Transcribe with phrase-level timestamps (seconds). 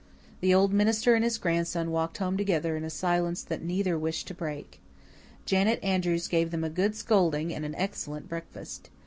[0.39, 4.25] The old minister and his grandson walked home together in a silence that neither wished
[4.29, 4.81] to break.
[5.45, 8.89] Janet Andrews gave them a good scolding and an excellent breakfast.